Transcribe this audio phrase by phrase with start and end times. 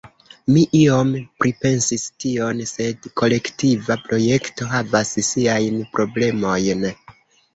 [0.53, 1.09] Mi iom
[1.41, 6.83] pripensis tion, sed kolektiva projekto havas siajn problemojn.